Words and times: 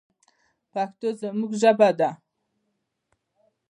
پښتو 0.71 1.07
زموږ 1.21 1.51
ژبه 1.61 1.89
ده 1.99 2.09